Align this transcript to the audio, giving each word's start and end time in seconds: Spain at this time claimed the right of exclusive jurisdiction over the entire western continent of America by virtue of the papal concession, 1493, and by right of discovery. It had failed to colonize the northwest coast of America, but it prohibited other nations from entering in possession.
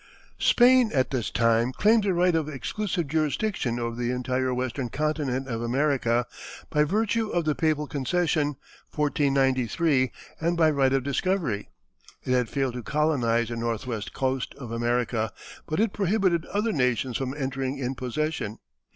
Spain 0.39 0.89
at 0.95 1.11
this 1.11 1.29
time 1.29 1.71
claimed 1.71 2.05
the 2.05 2.11
right 2.15 2.33
of 2.33 2.49
exclusive 2.49 3.07
jurisdiction 3.07 3.77
over 3.77 3.95
the 3.95 4.09
entire 4.09 4.51
western 4.51 4.89
continent 4.89 5.47
of 5.47 5.61
America 5.61 6.25
by 6.71 6.83
virtue 6.83 7.29
of 7.29 7.45
the 7.45 7.53
papal 7.53 7.85
concession, 7.85 8.55
1493, 8.95 10.11
and 10.39 10.57
by 10.57 10.71
right 10.71 10.91
of 10.93 11.03
discovery. 11.03 11.69
It 12.23 12.31
had 12.33 12.49
failed 12.49 12.73
to 12.73 12.81
colonize 12.81 13.49
the 13.49 13.55
northwest 13.55 14.11
coast 14.11 14.55
of 14.55 14.71
America, 14.71 15.31
but 15.67 15.79
it 15.79 15.93
prohibited 15.93 16.47
other 16.47 16.71
nations 16.71 17.15
from 17.17 17.35
entering 17.37 17.77
in 17.77 17.93
possession. 17.93 18.57